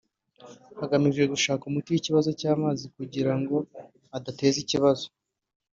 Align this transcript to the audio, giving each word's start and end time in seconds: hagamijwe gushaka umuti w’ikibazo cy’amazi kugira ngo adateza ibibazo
hagamijwe 0.79 1.23
gushaka 1.33 1.63
umuti 1.65 1.87
w’ikibazo 1.91 2.29
cy’amazi 2.39 2.85
kugira 2.95 3.33
ngo 3.39 3.57
adateza 4.17 4.57
ibibazo 4.63 5.07